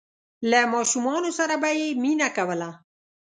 [0.49, 2.69] له ماشومانو سره به یې مینه کوله.